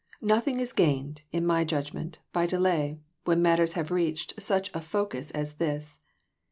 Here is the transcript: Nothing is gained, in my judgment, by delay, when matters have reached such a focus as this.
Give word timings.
Nothing 0.23 0.59
is 0.59 0.73
gained, 0.73 1.21
in 1.31 1.45
my 1.45 1.63
judgment, 1.63 2.17
by 2.33 2.47
delay, 2.47 2.97
when 3.25 3.39
matters 3.43 3.73
have 3.73 3.91
reached 3.91 4.33
such 4.41 4.71
a 4.73 4.81
focus 4.81 5.29
as 5.29 5.53
this. 5.57 5.99